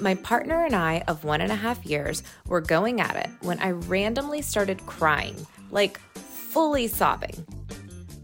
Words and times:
My 0.00 0.14
partner 0.16 0.64
and 0.64 0.74
I 0.74 1.04
of 1.06 1.24
one 1.24 1.40
and 1.40 1.52
a 1.52 1.56
half 1.56 1.86
years 1.86 2.22
were 2.46 2.60
going 2.60 3.00
at 3.00 3.16
it 3.16 3.30
when 3.42 3.60
I 3.60 3.70
randomly 3.70 4.42
started 4.42 4.84
crying, 4.86 5.46
like 5.70 5.98
fully 5.98 6.88
sobbing. 6.88 7.46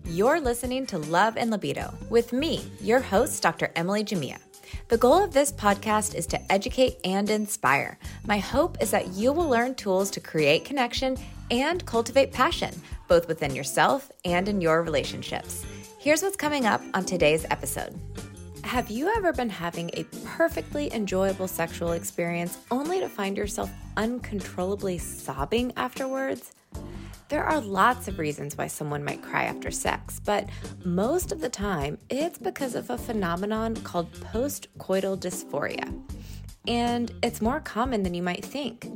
You're 0.04 0.40
listening 0.40 0.86
to 0.86 0.98
Love 0.98 1.36
and 1.36 1.50
Libido 1.50 1.94
with 2.08 2.32
me, 2.32 2.64
your 2.80 3.00
host, 3.00 3.42
Dr. 3.42 3.70
Emily 3.76 4.02
Jamea. 4.02 4.38
The 4.88 4.98
goal 4.98 5.22
of 5.22 5.32
this 5.32 5.52
podcast 5.52 6.16
is 6.16 6.26
to 6.28 6.52
educate 6.52 6.98
and 7.04 7.30
inspire. 7.30 7.98
My 8.26 8.38
hope 8.38 8.82
is 8.82 8.90
that 8.90 9.08
you 9.08 9.32
will 9.32 9.48
learn 9.48 9.76
tools 9.76 10.10
to 10.10 10.20
create 10.20 10.64
connection 10.64 11.16
and 11.52 11.86
cultivate 11.86 12.32
passion, 12.32 12.74
both 13.06 13.28
within 13.28 13.54
yourself 13.54 14.10
and 14.24 14.48
in 14.48 14.60
your 14.60 14.82
relationships. 14.82 15.64
Here's 15.98 16.22
what's 16.22 16.36
coming 16.36 16.66
up 16.66 16.82
on 16.94 17.04
today's 17.04 17.46
episode. 17.50 17.98
Have 18.64 18.90
you 18.90 19.08
ever 19.16 19.32
been 19.32 19.50
having 19.50 19.90
a 19.94 20.04
perfectly 20.24 20.92
enjoyable 20.92 21.48
sexual 21.48 21.92
experience 21.92 22.58
only 22.70 23.00
to 23.00 23.08
find 23.08 23.36
yourself 23.36 23.70
uncontrollably 23.96 24.98
sobbing 24.98 25.72
afterwards? 25.76 26.52
There 27.28 27.44
are 27.44 27.60
lots 27.60 28.06
of 28.06 28.18
reasons 28.18 28.56
why 28.56 28.66
someone 28.66 29.04
might 29.04 29.22
cry 29.22 29.44
after 29.44 29.70
sex, 29.70 30.20
but 30.24 30.48
most 30.84 31.32
of 31.32 31.40
the 31.40 31.48
time 31.48 31.98
it's 32.10 32.38
because 32.38 32.74
of 32.74 32.90
a 32.90 32.98
phenomenon 32.98 33.76
called 33.76 34.12
postcoital 34.12 35.18
dysphoria. 35.18 35.88
And 36.66 37.12
it's 37.22 37.40
more 37.40 37.60
common 37.60 38.02
than 38.02 38.14
you 38.14 38.22
might 38.22 38.44
think. 38.44 38.86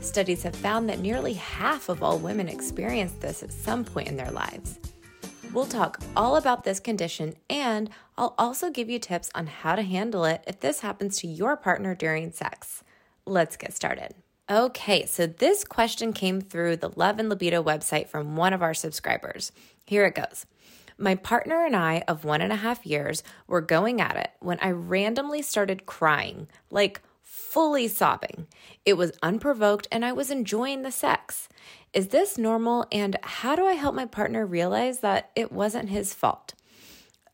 Studies 0.00 0.42
have 0.42 0.54
found 0.54 0.88
that 0.88 1.00
nearly 1.00 1.32
half 1.32 1.88
of 1.88 2.02
all 2.02 2.18
women 2.18 2.48
experience 2.48 3.12
this 3.12 3.42
at 3.42 3.52
some 3.52 3.84
point 3.84 4.08
in 4.08 4.16
their 4.16 4.30
lives. 4.30 4.78
We'll 5.52 5.66
talk 5.66 6.00
all 6.14 6.36
about 6.36 6.64
this 6.64 6.80
condition 6.80 7.34
and 7.48 7.88
I'll 8.18 8.34
also 8.38 8.70
give 8.70 8.90
you 8.90 8.98
tips 8.98 9.30
on 9.34 9.46
how 9.46 9.74
to 9.74 9.82
handle 9.82 10.24
it 10.24 10.44
if 10.46 10.60
this 10.60 10.80
happens 10.80 11.18
to 11.18 11.26
your 11.26 11.56
partner 11.56 11.94
during 11.94 12.32
sex. 12.32 12.84
Let's 13.24 13.56
get 13.56 13.74
started. 13.74 14.14
Okay, 14.50 15.06
so 15.06 15.26
this 15.26 15.64
question 15.64 16.12
came 16.12 16.40
through 16.40 16.76
the 16.76 16.92
Love 16.94 17.18
and 17.18 17.28
Libido 17.28 17.62
website 17.62 18.08
from 18.08 18.36
one 18.36 18.52
of 18.52 18.62
our 18.62 18.74
subscribers. 18.74 19.50
Here 19.86 20.04
it 20.04 20.14
goes. 20.14 20.46
My 20.98 21.14
partner 21.14 21.64
and 21.64 21.74
I 21.74 22.04
of 22.06 22.24
one 22.24 22.40
and 22.40 22.52
a 22.52 22.56
half 22.56 22.86
years 22.86 23.22
were 23.46 23.60
going 23.60 24.00
at 24.00 24.16
it 24.16 24.30
when 24.40 24.58
I 24.60 24.70
randomly 24.70 25.42
started 25.42 25.84
crying, 25.84 26.48
like 26.70 27.02
fully 27.22 27.88
sobbing. 27.88 28.46
It 28.84 28.94
was 28.94 29.18
unprovoked 29.22 29.88
and 29.90 30.04
I 30.04 30.12
was 30.12 30.30
enjoying 30.30 30.82
the 30.82 30.92
sex. 30.92 31.48
Is 31.96 32.08
this 32.08 32.36
normal? 32.36 32.84
And 32.92 33.16
how 33.22 33.56
do 33.56 33.64
I 33.64 33.72
help 33.72 33.94
my 33.94 34.04
partner 34.04 34.44
realize 34.44 35.00
that 35.00 35.30
it 35.34 35.50
wasn't 35.50 35.88
his 35.88 36.12
fault? 36.12 36.52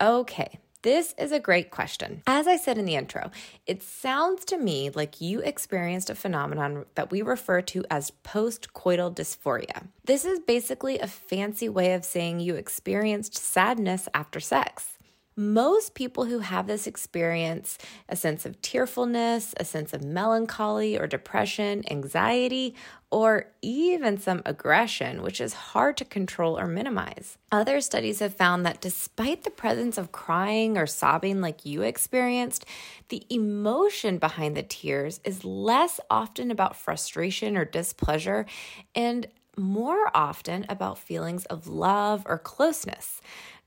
Okay, 0.00 0.60
this 0.82 1.16
is 1.18 1.32
a 1.32 1.40
great 1.40 1.72
question. 1.72 2.22
As 2.28 2.46
I 2.46 2.56
said 2.56 2.78
in 2.78 2.84
the 2.84 2.94
intro, 2.94 3.32
it 3.66 3.82
sounds 3.82 4.44
to 4.44 4.56
me 4.56 4.88
like 4.90 5.20
you 5.20 5.40
experienced 5.40 6.10
a 6.10 6.14
phenomenon 6.14 6.84
that 6.94 7.10
we 7.10 7.22
refer 7.22 7.60
to 7.62 7.84
as 7.90 8.12
postcoital 8.22 9.12
dysphoria. 9.12 9.88
This 10.04 10.24
is 10.24 10.38
basically 10.38 11.00
a 11.00 11.08
fancy 11.08 11.68
way 11.68 11.92
of 11.94 12.04
saying 12.04 12.38
you 12.38 12.54
experienced 12.54 13.36
sadness 13.36 14.08
after 14.14 14.38
sex. 14.38 14.96
Most 15.42 15.94
people 15.94 16.26
who 16.26 16.38
have 16.38 16.68
this 16.68 16.86
experience 16.86 17.76
a 18.08 18.14
sense 18.14 18.46
of 18.46 18.62
tearfulness, 18.62 19.54
a 19.56 19.64
sense 19.64 19.92
of 19.92 20.04
melancholy 20.04 20.96
or 20.96 21.08
depression, 21.08 21.82
anxiety, 21.90 22.76
or 23.10 23.46
even 23.60 24.18
some 24.18 24.42
aggression, 24.46 25.20
which 25.20 25.40
is 25.40 25.52
hard 25.52 25.96
to 25.96 26.04
control 26.04 26.56
or 26.56 26.68
minimize. 26.68 27.38
Other 27.50 27.80
studies 27.80 28.20
have 28.20 28.36
found 28.36 28.64
that 28.64 28.80
despite 28.80 29.42
the 29.42 29.50
presence 29.50 29.98
of 29.98 30.12
crying 30.12 30.78
or 30.78 30.86
sobbing 30.86 31.40
like 31.40 31.66
you 31.66 31.82
experienced, 31.82 32.64
the 33.08 33.26
emotion 33.28 34.18
behind 34.18 34.56
the 34.56 34.62
tears 34.62 35.18
is 35.24 35.44
less 35.44 35.98
often 36.08 36.52
about 36.52 36.76
frustration 36.76 37.56
or 37.56 37.64
displeasure 37.64 38.46
and 38.94 39.26
more 39.56 40.10
often 40.14 40.64
about 40.68 40.98
feelings 40.98 41.44
of 41.46 41.66
love 41.66 42.22
or 42.26 42.38
closeness 42.38 43.20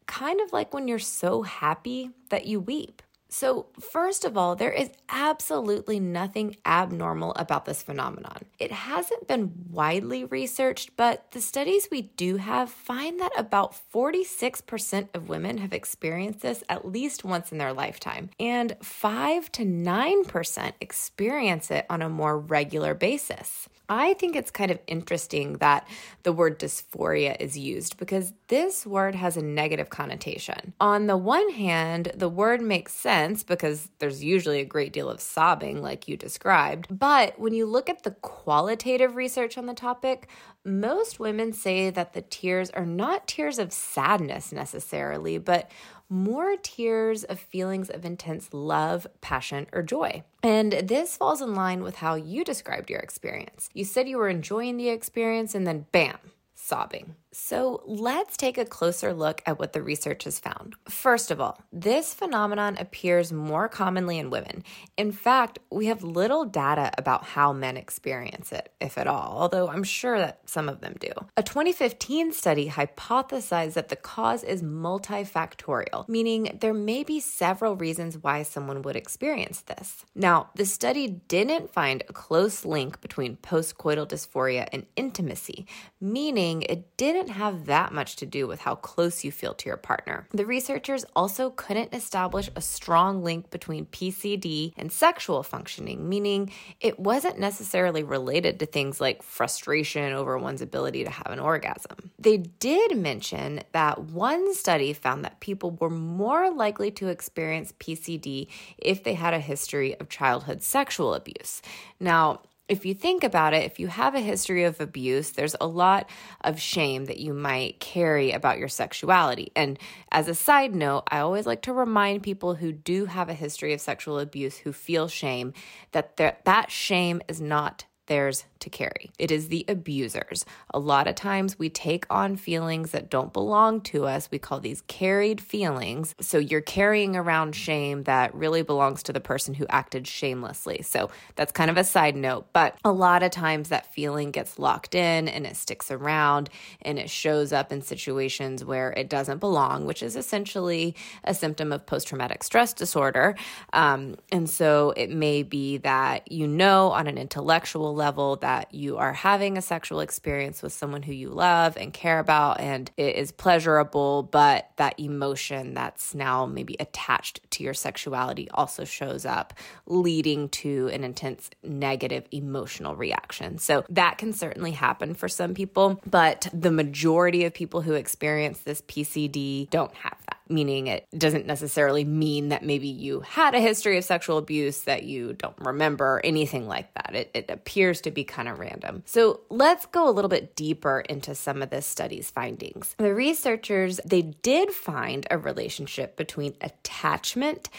kind 0.08 0.42
of 0.42 0.54
like 0.54 0.74
when 0.74 0.88
you're 0.88 1.00
so 1.00 1.42
happy 1.44 2.12
that 2.30 2.46
you 2.46 2.60
weep. 2.60 3.02
So, 3.38 3.66
first 3.81 4.23
of 4.23 4.38
all, 4.38 4.56
there 4.56 4.72
is 4.72 4.91
absolutely 5.09 6.00
nothing 6.00 6.56
abnormal 6.66 7.34
about 7.35 7.66
this 7.66 7.84
phenomenon. 7.84 8.46
It 8.59 8.72
hasn't 8.72 9.28
been 9.28 9.51
widely 9.69 10.23
researched, 10.23 10.96
but 10.96 11.31
the 11.31 11.41
studies 11.41 11.90
we 11.91 12.03
do 12.03 12.38
have 12.38 12.69
find 12.69 13.19
that 13.19 13.38
about 13.38 13.75
46% 13.94 15.09
of 15.13 15.28
women 15.28 15.57
have 15.57 15.74
experienced 15.74 16.40
this 16.40 16.63
at 16.69 16.88
least 16.88 17.25
once 17.25 17.51
in 17.51 17.57
their 17.57 17.74
lifetime, 17.74 18.29
and 18.40 18.78
5 18.81 19.51
to 19.51 19.66
9% 19.66 20.72
experience 20.79 21.69
it 21.69 21.85
on 21.90 22.01
a 22.01 22.07
more 22.07 22.40
regular 22.40 22.94
basis. 22.94 23.68
I 23.90 24.13
think 24.16 24.35
it's 24.35 24.51
kind 24.51 24.72
of 24.72 24.79
interesting 24.88 25.53
that 25.57 25.88
the 26.24 26.34
word 26.34 26.59
dysphoria 26.59 27.35
is 27.40 27.57
used 27.57 27.97
because 27.97 28.34
this 28.47 28.85
word 28.85 29.16
has 29.16 29.38
a 29.38 29.44
negative 29.44 29.90
connotation. 29.90 30.74
On 30.79 31.07
the 31.07 31.18
one 31.18 31.51
hand, 31.51 32.12
the 32.16 32.29
word 32.29 32.62
makes 32.62 32.94
sense 32.94 33.25
because 33.44 33.90
there's 34.00 34.24
usually 34.24 34.59
a 34.59 34.66
great 34.66 34.94
deal 34.94 35.09
of 35.09 35.22
sobbing, 35.22 35.81
like 35.81 36.08
you 36.08 36.18
described. 36.18 36.88
But 36.90 37.40
when 37.40 37.53
you 37.53 37.66
look 37.66 37.90
at 37.90 38.03
the 38.03 38.12
qualitative 38.12 39.16
research 39.16 39.58
on 39.58 39.66
the 39.66 39.74
topic, 39.74 40.28
most 40.63 41.19
women 41.19 41.53
say 41.53 41.90
that 41.90 42.13
the 42.13 42.22
tears 42.22 42.69
are 42.72 42.86
not 42.86 43.28
tears 43.28 43.59
of 43.59 43.72
sadness 43.72 44.52
necessarily, 44.52 45.38
but 45.38 45.69
more 46.09 46.56
tears 46.58 47.24
of 47.24 47.40
feelings 47.40 47.90
of 47.90 48.06
intense 48.06 48.50
love, 48.53 49.08
passion, 49.22 49.68
or 49.74 49.81
joy. 49.81 50.24
And 50.44 50.72
this 50.74 51.18
falls 51.18 51.42
in 51.42 51.56
line 51.56 51.81
with 51.81 51.96
how 51.96 52.16
you 52.16 52.44
described 52.44 52.90
your 52.90 53.00
experience. 53.00 53.69
You 53.74 53.86
said 53.86 54.07
you 54.07 54.18
were 54.18 54.30
enjoying 54.30 54.78
the 54.78 54.90
experience, 54.90 55.56
and 55.56 55.66
then 55.66 55.88
bam, 55.92 56.18
sobbing. 56.53 57.16
So 57.38 57.84
let's 57.85 58.38
take 58.38 58.57
a 58.57 58.63
closer 58.63 59.13
look 59.13 59.44
at 59.46 59.59
what 59.59 59.73
the 59.73 59.84
research 59.84 60.23
has 60.23 60.40
found. 60.40 60.73
First 60.88 61.31
of 61.31 61.41
all, 61.41 61.62
this 61.73 62.13
phenomenon 62.13 62.78
appears 62.79 63.34
more 63.34 63.68
commonly 63.68 64.18
in 64.18 64.29
women. 64.29 64.63
In 64.96 65.12
fact, 65.12 65.59
we 65.69 65.88
have 65.88 66.01
little 66.01 66.45
data 66.45 66.94
about 66.97 67.25
how 67.25 67.51
men 67.51 67.75
experience 67.75 68.53
it, 68.53 68.72
if 68.79 68.97
at 68.97 69.06
all, 69.06 69.35
although 69.38 69.68
I'm 69.68 69.84
sure 69.84 70.18
that 70.18 70.50
some 70.50 70.69
of 70.69 70.79
them 70.79 70.95
do. 70.97 71.12
A 71.35 71.44
2015 71.44 72.31
study 72.31 72.69
hypothesized 72.69 73.74
that 73.74 73.90
the 73.90 73.97
cause 73.97 74.41
is 74.41 74.63
multifactorial, 74.63 76.07
meaning 76.07 76.57
there 76.62 76.74
may 76.74 77.03
be 77.03 77.19
several 77.19 77.75
reasons 77.75 78.18
why 78.18 78.44
someone 78.44 78.81
would 78.84 78.95
experience 78.95 79.59
this. 79.59 80.06
Now, 80.16 80.51
the 80.56 80.66
study 80.66 81.22
didn't 81.28 81.74
find 81.74 82.01
a 82.07 82.13
close 82.13 82.63
link 82.63 83.01
between 83.01 83.35
postcoital 83.35 84.07
dysphoria 84.07 84.69
and 84.72 84.85
intimacy, 84.95 85.68
meaning 86.00 86.62
it 86.62 86.95
didn't 86.95 87.25
didn't 87.25 87.38
have 87.38 87.66
that 87.66 87.91
much 87.91 88.18
to 88.18 88.25
do 88.25 88.47
with 88.47 88.59
how 88.59 88.75
close 88.75 89.24
you 89.24 89.31
feel 89.31 89.53
to 89.56 89.68
your 89.68 89.78
partner. 89.78 90.28
The 90.31 90.46
researchers 90.46 91.06
also 91.16 91.50
couldn't 91.50 91.94
establish 91.94 92.50
a 92.56 92.62
strong 92.62 93.24
link 93.24 93.50
between 93.50 93.88
PCD 93.88 94.74
and 94.78 94.91
sexual 94.91 95.41
functioning, 95.41 96.08
meaning 96.08 96.52
it 96.80 97.00
wasn't 97.00 97.40
necessarily 97.40 98.03
related 98.03 98.59
to 98.59 98.68
things 98.68 99.02
like 99.02 99.24
frustration 99.24 100.13
over 100.13 100.38
one's 100.38 100.62
ability 100.62 101.03
to 101.03 101.09
have 101.09 101.31
an 101.31 101.40
orgasm. 101.40 102.12
They 102.19 102.38
did 102.38 102.96
mention 102.96 103.62
that 103.72 104.03
one 104.03 104.53
study 104.53 104.94
found 104.94 105.25
that 105.25 105.40
people 105.40 105.72
were 105.72 105.90
more 105.90 106.52
likely 106.52 106.92
to 106.92 107.07
experience 107.07 107.74
PCD 107.80 108.47
if 108.78 109.03
they 109.03 109.16
had 109.16 109.34
a 109.34 109.40
history 109.40 110.00
of 110.00 110.09
childhood 110.09 110.62
sexual 110.62 111.16
abuse. 111.16 111.63
Now, 112.00 112.42
if 112.68 112.86
you 112.86 112.96
think 112.96 113.24
about 113.24 113.53
it, 113.53 113.64
if 113.64 113.80
you 113.80 113.88
have 113.88 114.16
a 114.16 114.20
history 114.20 114.64
of 114.64 114.81
abuse, 114.81 115.31
there's 115.31 115.56
a 115.62 115.68
lot 115.68 116.09
of 116.42 116.59
shame 116.59 117.06
that 117.06 117.20
you 117.20 117.34
might 117.34 117.80
carry 117.80 118.31
about 118.31 118.58
your 118.58 118.68
sexuality. 118.68 119.52
And 119.56 119.78
as 120.12 120.28
a 120.28 120.36
side 120.36 120.74
note, 120.74 121.04
I 121.09 121.20
always 121.20 121.46
like 121.46 121.62
to 121.64 121.74
remind 121.74 122.24
people 122.24 122.56
who 122.56 122.72
do 122.72 123.06
have 123.06 123.30
a 123.30 123.34
history 123.34 123.74
of 123.74 123.81
sexual 123.81 124.18
abuse 124.19 124.57
who 124.57 124.74
feel 124.74 125.07
shame 125.07 125.54
that 125.92 126.18
that 126.18 126.72
shame 126.72 127.22
is 127.28 127.39
not 127.39 127.86
theirs 128.07 128.46
to 128.60 128.69
carry. 128.69 129.12
It 129.19 129.31
is 129.31 129.48
the 129.48 129.66
abusers. 129.68 130.46
A 130.74 130.80
lot 130.80 131.07
of 131.07 131.16
times 131.16 131.57
we 131.57 131.69
take 131.69 132.06
on 132.10 132.36
feelings 132.36 132.92
that 132.92 133.10
don't 133.10 133.31
belong 133.31 133.81
to 133.81 134.06
us. 134.06 134.30
We 134.31 134.40
call 134.40 134.60
these 134.60 134.81
carried 134.88 135.40
feelings. 135.40 136.16
So 136.19 136.38
you're 136.38 136.62
carrying 136.62 137.16
around 137.16 137.56
shame 137.56 138.04
that 138.04 138.34
really 138.34 138.63
belongs 138.63 139.04
to 139.04 139.13
the 139.13 139.19
person 139.19 139.54
who 139.54 139.66
acted 139.69 140.07
shamelessly. 140.07 140.81
So 140.81 141.10
that's 141.36 141.52
kind 141.52 141.69
of 141.69 141.78
a 141.78 141.84
side 141.84 142.16
note, 142.16 142.48
but 142.54 142.78
a 142.84 142.92
lot 142.92 143.24
of 143.24 143.31
times 143.31 143.69
that 143.69 143.94
feeling 143.94 144.31
gets 144.31 144.58
locked 144.58 144.96
in 144.96 145.28
and 145.28 145.46
it 145.46 145.56
sticks 145.56 145.92
around 145.92 146.50
and 146.81 146.98
it 146.98 147.10
shows 147.10 147.54
up 147.54 147.72
in 147.72 147.81
situations 147.81 148.66
where 148.66 148.92
it 148.94 149.10
doesn't 149.10 149.40
belong, 149.40 149.86
which 149.86 150.01
is 150.01 150.16
essentially 150.16 150.96
a 151.24 151.34
symptom 151.34 151.72
of 151.72 151.86
post 151.86 152.08
traumatic 152.08 152.44
stress 152.44 152.74
disorder. 152.74 153.36
Um, 153.74 154.16
and 154.31 154.50
so 154.50 154.94
it 154.98 155.10
may 155.10 155.44
be 155.44 155.78
that 155.78 156.31
you 156.31 156.48
know 156.48 156.92
on 156.92 157.08
an 157.08 157.18
intellectual 157.18 157.94
level 157.95 158.36
that 158.38 158.74
you 158.74 158.97
are 158.97 159.13
having 159.13 159.57
a 159.57 159.62
sexual 159.62 160.00
experience 160.00 160.62
with 160.62 160.74
someone 160.74 161.01
who 161.01 161.13
you 161.13 161.30
love 161.30 161.77
and 161.77 161.94
care 161.94 162.19
about 162.19 162.59
and 162.59 162.92
it 162.97 163.15
is 163.15 163.31
pleasurable, 163.31 164.24
but 164.24 164.69
that 164.75 165.00
emotion 165.00 165.74
that's 165.74 166.13
now 166.13 166.45
maybe 166.45 166.75
attached 166.80 167.39
to 167.51 167.63
your 167.63 167.74
sexuality 167.74 168.50
also 168.51 168.83
shows 168.83 169.25
up, 169.25 169.53
leading 169.88 170.50
to 170.50 170.89
an 170.94 171.03
intense 171.03 171.50
negative 171.63 172.25
emotional 172.31 172.95
reaction. 172.95 173.57
So 173.57 173.86
that 173.89 174.18
can 174.18 174.33
certainly 174.33 174.71
happen 174.71 175.13
for 175.13 175.27
some 175.27 175.53
people, 175.53 176.00
but 176.06 176.48
the 176.53 176.71
majority 176.71 177.45
of 177.45 177.53
people 177.53 177.81
who 177.81 177.94
experience 177.94 178.59
this 178.59 178.81
PCD 178.81 179.69
don't 179.69 179.94
have 179.95 180.18
meaning 180.50 180.88
it 180.88 181.07
doesn't 181.18 181.45
necessarily 181.45 182.03
mean 182.03 182.50
that 182.50 182.63
maybe 182.63 182.88
you 182.88 183.21
had 183.21 183.56
a 183.56 183.59
history 183.59 183.97
of 183.97 184.03
sexual 184.03 184.38
abuse 184.38 184.83
that 184.83 185.03
you 185.03 185.33
don't 185.33 185.57
remember, 185.59 186.21
anything 186.24 186.68
like 186.68 186.94
that. 186.94 187.15
It, 187.15 187.31
it 187.33 187.50
appears 187.50 188.01
to 188.01 188.12
be 188.12 188.24
kind 188.24 188.47
of 188.47 188.59
random. 188.59 189.03
So 189.06 189.42
let's 189.50 189.86
go 189.86 190.09
a 190.09 190.12
little 190.12 190.30
bit 190.30 190.56
deeper 190.56 191.00
into 191.01 191.36
some 191.36 191.62
of 191.62 191.69
this 191.69 191.86
study's 191.86 192.30
findings. 192.30 192.95
The 192.97 193.13
researchers, 193.13 194.00
they 194.06 194.21
did 194.21 194.71
find 194.71 195.25
a 195.31 195.38
relationship 195.38 196.15
between 196.15 196.56
attachment 196.62 197.69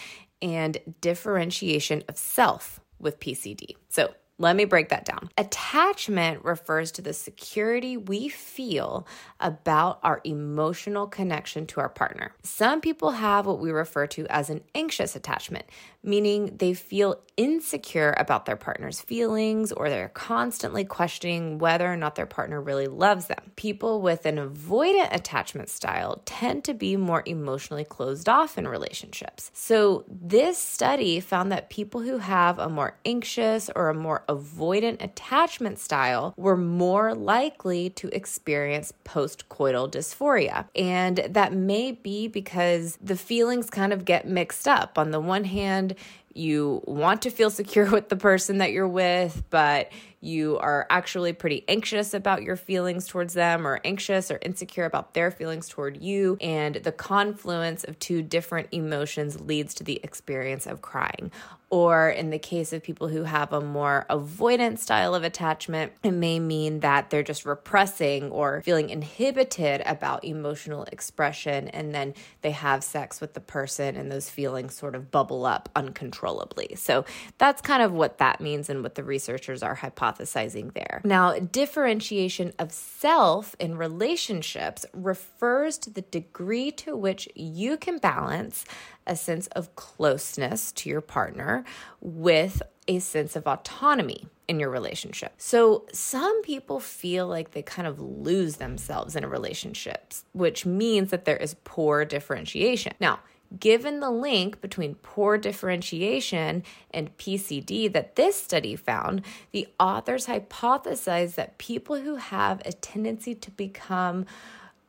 and 0.41 0.77
differentiation 1.01 2.03
of 2.07 2.17
self 2.17 2.79
with 2.99 3.19
PCD. 3.19 3.75
So 3.89 4.13
let 4.39 4.55
me 4.55 4.65
break 4.65 4.89
that 4.89 5.05
down. 5.05 5.29
Attachment 5.37 6.43
refers 6.45 6.91
to 6.93 7.01
the 7.01 7.13
security 7.13 7.97
we 7.97 8.29
feel 8.29 9.07
about 9.39 9.99
our 10.03 10.21
emotional 10.23 11.07
connection 11.07 11.65
to 11.67 11.79
our 11.79 11.89
partner. 11.89 12.33
Some 12.43 12.81
people 12.81 13.11
have 13.11 13.47
what 13.47 13.59
we 13.59 13.71
refer 13.71 14.05
to 14.07 14.27
as 14.27 14.49
an 14.49 14.61
anxious 14.75 15.15
attachment, 15.15 15.65
meaning 16.03 16.55
they 16.57 16.73
feel 16.73 17.19
insecure 17.35 18.15
about 18.17 18.45
their 18.45 18.55
partner's 18.55 19.01
feelings 19.01 19.71
or 19.71 19.89
they're 19.89 20.09
constantly 20.09 20.83
questioning 20.83 21.57
whether 21.59 21.91
or 21.91 21.97
not 21.97 22.15
their 22.15 22.25
partner 22.25 22.61
really 22.61 22.87
loves 22.87 23.27
them. 23.27 23.51
People 23.55 24.01
with 24.01 24.25
an 24.25 24.37
avoidant 24.37 25.13
attachment 25.13 25.69
style 25.69 26.21
tend 26.25 26.63
to 26.63 26.73
be 26.73 26.95
more 26.95 27.23
emotionally 27.25 27.85
closed 27.85 28.29
off 28.29 28.57
in 28.57 28.67
relationships. 28.67 29.51
So, 29.53 30.05
this 30.09 30.57
study 30.57 31.19
found 31.19 31.51
that 31.51 31.69
people 31.69 32.01
who 32.01 32.17
have 32.17 32.59
a 32.59 32.69
more 32.69 32.97
anxious 33.05 33.69
or 33.75 33.89
a 33.89 33.93
more 33.93 34.23
avoidant 34.27 35.01
attachment 35.01 35.79
style 35.79 36.33
were 36.37 36.57
more 36.57 37.13
likely 37.13 37.89
to 37.91 38.07
experience 38.15 38.93
postcoital 39.05 39.89
dysphoria. 39.89 40.67
And 40.75 41.17
that 41.29 41.53
may 41.53 41.91
be 41.91 42.27
because 42.27 42.97
the 43.01 43.17
feelings 43.17 43.69
kind 43.69 43.93
of 43.93 44.05
get 44.05 44.27
mixed 44.27 44.67
up. 44.67 44.97
On 44.97 45.11
the 45.11 45.19
one 45.19 45.45
hand, 45.45 45.95
you 46.37 46.81
want 46.85 47.23
to 47.23 47.29
feel 47.29 47.49
secure 47.49 47.89
with 47.91 48.09
the 48.09 48.17
person 48.17 48.59
that 48.59 48.71
you're 48.71 48.87
with, 48.87 49.43
but 49.49 49.91
you 50.19 50.57
are 50.57 50.87
actually 50.89 51.31
pretty 51.31 51.63
anxious 51.67 52.13
about 52.13 52.41
your 52.41 52.55
feelings 52.55 53.07
towards 53.07 53.33
them 53.33 53.67
or 53.67 53.79
anxious 53.83 54.31
or 54.31 54.39
insecure 54.41 54.85
about 54.85 55.13
their 55.13 55.29
feelings 55.29 55.69
toward 55.69 56.01
you. 56.01 56.37
And 56.41 56.75
the 56.75 56.91
confluence 56.91 57.83
of 57.83 57.99
two 57.99 58.21
different 58.23 58.69
emotions 58.71 59.39
leads 59.39 59.75
to 59.75 59.83
the 59.83 59.99
experience 60.03 60.65
of 60.65 60.81
crying. 60.81 61.31
Or 61.69 62.09
in 62.09 62.29
the 62.29 62.39
case 62.39 62.71
of 62.71 62.81
people 62.81 63.09
who 63.09 63.23
have 63.23 63.51
a 63.51 63.59
more 63.59 64.05
avoidant 64.09 64.79
style 64.79 65.13
of 65.13 65.23
attachment, 65.23 65.91
it 66.01 66.11
may 66.11 66.39
mean 66.39 66.79
that 66.79 67.09
they're 67.09 67.23
just 67.23 67.45
repressing 67.45 68.31
or 68.31 68.61
feeling 68.61 68.89
inhibited 68.89 69.81
about 69.85 70.23
emotional 70.23 70.85
expression. 70.85 71.67
And 71.67 71.93
then 71.93 72.13
they 72.41 72.51
have 72.51 72.85
sex 72.85 73.19
with 73.19 73.33
the 73.33 73.41
person 73.41 73.97
and 73.97 74.09
those 74.09 74.29
feelings 74.29 74.75
sort 74.75 74.95
of 74.95 75.11
bubble 75.11 75.45
up 75.45 75.69
uncontrollably. 75.75 76.26
So 76.75 77.05
that's 77.37 77.61
kind 77.61 77.81
of 77.81 77.91
what 77.91 78.17
that 78.17 78.41
means 78.41 78.69
and 78.69 78.83
what 78.83 78.95
the 78.95 79.03
researchers 79.03 79.63
are 79.63 79.75
hypothesizing 79.75 80.73
there. 80.73 81.01
Now, 81.03 81.37
differentiation 81.39 82.53
of 82.59 82.71
self 82.71 83.55
in 83.59 83.77
relationships 83.77 84.85
refers 84.93 85.77
to 85.79 85.89
the 85.89 86.01
degree 86.01 86.71
to 86.71 86.95
which 86.95 87.27
you 87.35 87.77
can 87.77 87.97
balance 87.97 88.65
a 89.05 89.15
sense 89.15 89.47
of 89.47 89.75
closeness 89.75 90.71
to 90.73 90.89
your 90.89 91.01
partner 91.01 91.63
with 92.01 92.61
a 92.87 92.99
sense 92.99 93.35
of 93.35 93.47
autonomy 93.47 94.27
in 94.47 94.59
your 94.59 94.69
relationship. 94.69 95.33
So, 95.37 95.85
some 95.91 96.41
people 96.41 96.79
feel 96.79 97.27
like 97.27 97.51
they 97.51 97.61
kind 97.61 97.87
of 97.87 97.99
lose 97.99 98.57
themselves 98.57 99.15
in 99.15 99.23
a 99.23 99.27
relationship, 99.27 100.13
which 100.33 100.65
means 100.65 101.11
that 101.11 101.25
there 101.25 101.37
is 101.37 101.55
poor 101.63 102.05
differentiation. 102.05 102.93
Now, 102.99 103.19
given 103.59 103.99
the 103.99 104.11
link 104.11 104.61
between 104.61 104.95
poor 104.95 105.37
differentiation 105.37 106.63
and 106.91 107.15
PCD 107.17 107.91
that 107.93 108.15
this 108.15 108.35
study 108.35 108.75
found, 108.75 109.23
the 109.51 109.67
authors 109.79 110.27
hypothesized 110.27 111.35
that 111.35 111.57
people 111.57 112.01
who 112.01 112.15
have 112.15 112.61
a 112.65 112.73
tendency 112.73 113.35
to 113.35 113.51
become 113.51 114.25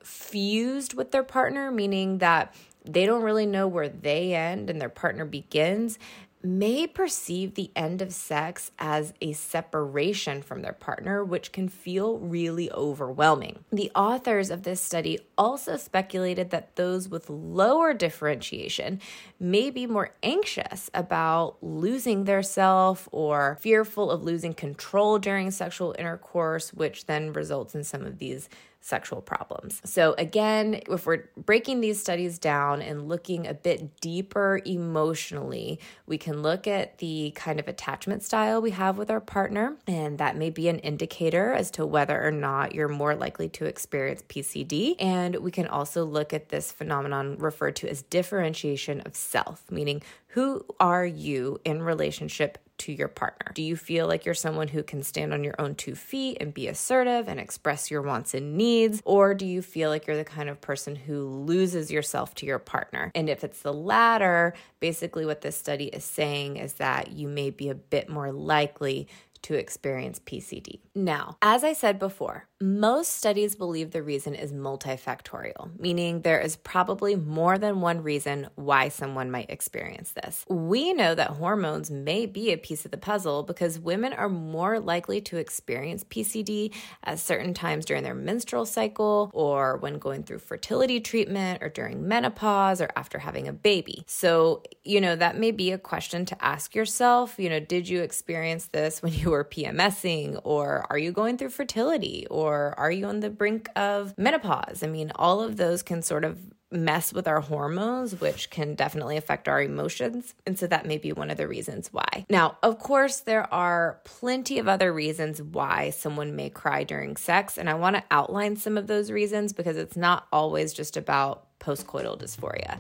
fused 0.03 0.95
with 0.95 1.11
their 1.11 1.23
partner, 1.23 1.71
meaning 1.71 2.19
that 2.19 2.55
they 2.85 3.07
don't 3.07 3.23
really 3.23 3.47
know 3.47 3.69
where 3.69 3.89
they 3.89 4.35
end 4.35 4.71
and 4.71 4.81
their 4.81 4.89
partner 4.89 5.25
begins, 5.25 5.99
may 6.43 6.87
perceive 6.87 7.55
the 7.55 7.71
end 7.75 8.01
of 8.01 8.13
sex 8.13 8.71
as 8.79 9.13
a 9.21 9.33
separation 9.33 10.43
from 10.43 10.63
their 10.63 10.73
partner, 10.73 11.25
which 11.25 11.53
can 11.53 11.69
feel 11.69 12.19
really 12.19 12.71
overwhelming. 12.73 13.65
The 13.73 13.91
authors 13.95 14.51
of 14.51 14.63
this 14.63 14.81
study 14.81 15.19
also 15.37 15.77
speculated 15.77 16.51
that 16.51 16.77
those 16.77 17.09
with 17.09 17.29
lower 17.29 17.95
differentiation 17.95 19.01
may 19.41 19.71
be 19.71 19.87
more 19.87 20.15
anxious 20.23 20.91
about 20.95 21.57
losing 21.63 22.25
their 22.25 22.43
self 22.43 23.09
or 23.13 23.59
fearful 23.61 24.11
of 24.11 24.23
losing 24.23 24.55
control 24.55 25.19
during 25.19 25.51
sexual 25.51 25.95
intercourse, 25.99 26.73
which 26.73 27.07
then 27.07 27.33
results 27.33 27.75
in 27.75 27.85
some 27.85 28.05
of 28.05 28.19
these 28.19 28.49
sexual 28.81 29.21
problems. 29.21 29.81
So, 29.85 30.15
again, 30.19 30.81
if 30.89 31.07
we're 31.07 31.25
breaking 31.37 31.81
these 31.81 32.01
studies 32.01 32.39
down 32.39 32.81
and 32.81 33.09
looking 33.09 33.47
a 33.47 33.55
bit 33.55 34.01
deeper 34.01 34.61
emotionally, 34.65 35.81
we 36.07 36.19
can 36.19 36.43
look 36.43 36.67
at 36.67 36.99
the 36.99 37.33
kind 37.35 37.61
of 37.61 37.69
attachment 37.69 38.23
style 38.23 38.63
we 38.63 38.71
have 38.71 38.97
with 38.99 39.11
our 39.11 39.21
partner, 39.21 39.77
and 39.87 40.19
that 40.19 40.37
may 40.37 40.51
be 40.51 40.69
an 40.69 40.79
indicator 40.79 41.53
as 41.53 41.71
to 41.73 41.85
whether 41.85 42.23
or 42.23 42.31
not 42.31 42.75
you're 42.75 42.89
more 42.89 43.15
likely 43.15 43.49
to 43.51 43.65
experience 43.65 44.23
PCD. 44.29 44.95
And 44.99 45.37
we 45.37 45.51
can 45.51 45.67
also 45.67 46.05
look 46.05 46.33
at 46.33 46.49
this 46.49 46.73
phenomenon 46.73 47.37
referred 47.39 47.77
to 47.77 47.89
as 47.89 48.03
differentiation 48.03 49.01
of 49.03 49.15
self, 49.15 49.71
meaning 49.71 50.03
who 50.29 50.65
are 50.79 51.07
you 51.07 51.61
in 51.65 51.83
relationship 51.83 52.59
to 52.79 52.93
your 52.93 53.09
partner? 53.09 53.53
Do 53.55 53.63
you 53.63 53.77
feel 53.77 54.07
like 54.07 54.25
you're 54.25 54.35
someone 54.35 54.69
who 54.69 54.83
can 54.83 55.03
stand 55.03 55.33
on 55.33 55.45
your 55.45 55.55
own 55.59 55.75
two 55.75 55.95
feet 55.95 56.39
and 56.41 56.55
be 56.55 56.69
assertive 56.69 57.29
and 57.29 57.39
express 57.39 57.91
your 57.91 58.03
wants 58.03 58.35
and 58.35 58.57
needs? 58.57 59.03
Or 59.05 59.35
do 59.35 59.47
you 59.47 59.63
feel 59.63 59.91
like 59.91 60.07
you're 60.07 60.17
the 60.17 60.25
kind 60.25 60.49
of 60.49 60.61
person 60.61 60.97
who 60.97 61.29
loses 61.29 61.91
yourself 61.91 62.35
to 62.37 62.47
your 62.47 62.59
partner? 62.59 63.11
And 63.15 63.29
if 63.29 63.45
it's 63.45 63.63
the 63.63 63.73
latter, 63.73 64.55
basically 64.81 65.27
what 65.27 65.41
this 65.41 65.57
study 65.57 65.87
is 65.87 66.05
saying 66.05 66.57
is 66.57 66.75
that 66.75 67.13
you 67.13 67.29
may 67.29 67.51
be 67.51 67.69
a 67.69 67.75
bit 67.75 68.09
more 68.09 68.33
likely 68.33 69.09
to 69.43 69.55
experience 69.55 70.19
PCD. 70.19 70.81
Now, 70.95 71.37
as 71.43 71.65
I 71.65 71.73
said 71.73 71.99
before, 71.99 72.49
most 72.61 73.15
studies 73.15 73.55
believe 73.55 73.93
the 73.93 74.03
reason 74.03 74.35
is 74.35 74.53
multifactorial, 74.53 75.71
meaning 75.79 76.23
there 76.23 76.41
is 76.41 76.57
probably 76.57 77.15
more 77.15 77.57
than 77.57 77.81
one 77.81 78.03
reason 78.03 78.49
why 78.57 78.89
someone 78.89 79.31
might 79.31 79.49
experience 79.49 80.11
this. 80.11 80.45
We 80.49 80.93
know 80.93 81.15
that 81.15 81.31
hormones 81.31 81.89
may 81.89 82.27
be 82.27 82.51
a 82.51 82.57
piece 82.57 82.85
of 82.85 82.91
the 82.91 82.97
puzzle 82.97 83.45
because 83.45 83.79
women 83.79 84.13
are 84.13 84.29
more 84.29 84.81
likely 84.81 85.21
to 85.21 85.37
experience 85.37 86.03
PCD 86.03 86.75
at 87.05 87.21
certain 87.21 87.55
times 87.55 87.85
during 87.85 88.03
their 88.03 88.15
menstrual 88.15 88.67
cycle 88.67 89.31
or 89.35 89.77
when 89.77 90.01
going 90.01 90.25
through 90.25 90.41
fertility 90.41 90.99
treatment 90.99 91.63
or 91.63 91.69
during 91.69 92.09
menopause 92.09 92.81
or 92.81 92.91
after 92.97 93.21
having 93.21 93.47
a 93.47 93.53
baby. 93.53 94.03
So, 94.09 94.65
you 94.83 95.01
know, 95.01 95.15
that 95.15 95.39
may 95.39 95.53
be 95.53 95.71
a 95.71 95.79
question 95.79 96.25
to 96.25 96.45
ask 96.45 96.75
yourself. 96.75 97.39
You 97.39 97.51
know, 97.51 97.61
did 97.61 97.89
you 97.89 98.03
experience 98.03 98.67
this 98.67 99.01
when 99.01 99.13
you 99.13 99.31
were 99.31 99.45
PMSing 99.45 100.41
or 100.43 100.85
are 100.91 100.99
you 100.99 101.13
going 101.13 101.39
through 101.39 101.51
fertility 101.51 102.27
or 102.29 102.48
or 102.49 102.75
are 102.79 102.91
you 102.91 103.07
on 103.07 103.21
the 103.21 103.31
brink 103.31 103.69
of 103.77 104.17
menopause? 104.17 104.83
I 104.83 104.87
mean, 104.87 105.13
all 105.15 105.41
of 105.41 105.57
those 105.57 105.83
can 105.83 106.03
sort 106.03 106.25
of 106.25 106.39
mess 106.71 107.13
with 107.13 107.27
our 107.27 107.41
hormones, 107.41 108.21
which 108.21 108.51
can 108.51 108.75
definitely 108.75 109.17
affect 109.17 109.49
our 109.49 109.63
emotions. 109.63 110.35
And 110.47 110.59
so 110.59 110.67
that 110.67 110.87
may 110.87 110.99
be 110.99 111.13
one 111.13 111.31
of 111.31 111.37
the 111.37 111.49
reasons 111.49 111.93
why. 111.93 112.27
Now, 112.29 112.59
of 112.63 112.79
course, 112.79 113.21
there 113.21 113.53
are 113.53 114.01
plenty 114.05 114.59
of 114.59 114.69
other 114.69 114.93
reasons 114.93 115.41
why 115.41 115.91
someone 115.91 116.37
may 116.37 116.51
cry 116.51 116.85
during 116.85 117.17
sex. 117.17 117.57
And 117.57 117.71
I 117.71 117.75
want 117.75 117.97
to 117.97 118.05
outline 118.11 118.57
some 118.57 118.77
of 118.77 118.87
those 118.87 119.11
reasons 119.11 119.53
because 119.53 119.77
it's 119.77 119.97
not 119.97 120.27
always 120.33 120.75
just 120.75 120.97
about 120.97 121.47
postcoital 121.59 122.19
dysphoria. 122.21 122.79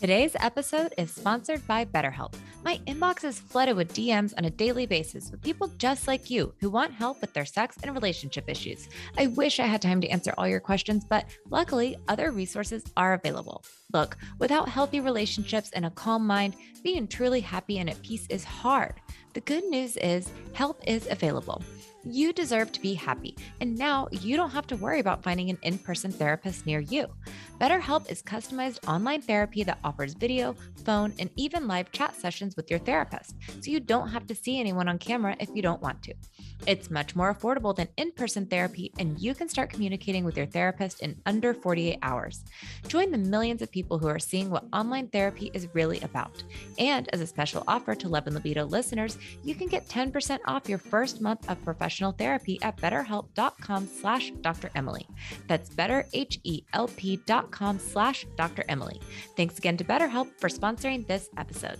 Today's 0.00 0.36
episode 0.40 0.92
is 0.98 1.10
sponsored 1.10 1.66
by 1.66 1.86
BetterHelp. 1.86 2.34
My 2.62 2.78
inbox 2.86 3.24
is 3.24 3.40
flooded 3.40 3.76
with 3.76 3.94
DMs 3.94 4.34
on 4.36 4.44
a 4.44 4.50
daily 4.50 4.84
basis 4.84 5.30
with 5.30 5.40
people 5.40 5.68
just 5.78 6.06
like 6.08 6.30
you 6.30 6.52
who 6.60 6.68
want 6.68 6.92
help 6.92 7.20
with 7.22 7.32
their 7.32 7.46
sex 7.46 7.76
and 7.82 7.94
relationship 7.94 8.44
issues. 8.48 8.88
I 9.16 9.28
wish 9.28 9.60
I 9.60 9.66
had 9.66 9.80
time 9.80 10.02
to 10.02 10.08
answer 10.08 10.34
all 10.36 10.48
your 10.48 10.60
questions, 10.60 11.04
but 11.08 11.26
luckily, 11.48 11.96
other 12.08 12.32
resources 12.32 12.84
are 12.98 13.14
available. 13.14 13.64
Look, 13.94 14.18
without 14.38 14.68
healthy 14.68 15.00
relationships 15.00 15.70
and 15.72 15.86
a 15.86 15.90
calm 15.90 16.26
mind, 16.26 16.56
being 16.82 17.08
truly 17.08 17.40
happy 17.40 17.78
and 17.78 17.88
at 17.88 18.02
peace 18.02 18.26
is 18.28 18.44
hard. 18.44 19.00
The 19.32 19.40
good 19.40 19.64
news 19.64 19.96
is 19.96 20.28
help 20.52 20.82
is 20.86 21.08
available. 21.10 21.62
You 22.06 22.32
deserve 22.34 22.70
to 22.72 22.80
be 22.80 22.92
happy, 22.94 23.34
and 23.60 23.78
now 23.78 24.08
you 24.10 24.36
don't 24.36 24.50
have 24.50 24.66
to 24.66 24.76
worry 24.76 25.00
about 25.00 25.22
finding 25.22 25.48
an 25.48 25.58
in 25.62 25.78
person 25.78 26.12
therapist 26.12 26.66
near 26.66 26.80
you. 26.80 27.06
BetterHelp 27.58 28.10
is 28.10 28.22
customized 28.22 28.86
online 28.86 29.22
therapy 29.22 29.62
that 29.64 29.78
offers 29.82 30.12
video, 30.12 30.54
phone, 30.84 31.14
and 31.18 31.30
even 31.36 31.66
live 31.66 31.92
chat 31.92 32.14
sessions 32.14 32.56
with 32.56 32.68
your 32.68 32.78
therapist, 32.80 33.36
so 33.60 33.70
you 33.70 33.80
don't 33.80 34.08
have 34.08 34.26
to 34.26 34.34
see 34.34 34.60
anyone 34.60 34.88
on 34.88 34.98
camera 34.98 35.34
if 35.40 35.48
you 35.54 35.62
don't 35.62 35.80
want 35.80 36.02
to. 36.02 36.14
It's 36.66 36.90
much 36.90 37.16
more 37.16 37.34
affordable 37.34 37.74
than 37.74 37.88
in 37.96 38.12
person 38.12 38.46
therapy, 38.46 38.92
and 38.98 39.18
you 39.18 39.34
can 39.34 39.48
start 39.48 39.70
communicating 39.70 40.24
with 40.24 40.36
your 40.36 40.46
therapist 40.46 41.00
in 41.00 41.20
under 41.26 41.54
48 41.54 41.98
hours. 42.02 42.44
Join 42.86 43.10
the 43.10 43.18
millions 43.18 43.62
of 43.62 43.70
people 43.70 43.98
who 43.98 44.08
are 44.08 44.18
seeing 44.18 44.50
what 44.50 44.64
online 44.72 45.08
therapy 45.08 45.50
is 45.54 45.68
really 45.74 46.00
about. 46.00 46.42
And 46.78 47.08
as 47.12 47.20
a 47.20 47.26
special 47.26 47.64
offer 47.66 47.94
to 47.94 48.08
Love 48.08 48.26
and 48.26 48.34
Libido 48.34 48.64
listeners, 48.64 49.18
you 49.42 49.54
can 49.54 49.68
get 49.68 49.88
10% 49.88 50.38
off 50.46 50.68
your 50.68 50.78
first 50.78 51.20
month 51.20 51.48
of 51.50 51.62
professional 51.94 52.12
therapy 52.12 52.58
at 52.62 52.76
betterhelp.com 52.78 53.86
slash 53.86 54.32
Dr. 54.40 54.70
Emily. 54.74 55.06
That's 55.46 55.70
betterhelp.com 55.70 57.78
slash 57.78 58.26
Dr. 58.36 58.64
Emily. 58.68 59.00
Thanks 59.36 59.58
again 59.58 59.76
to 59.76 59.84
BetterHelp 59.84 60.28
for 60.38 60.48
sponsoring 60.48 61.06
this 61.06 61.28
episode. 61.36 61.78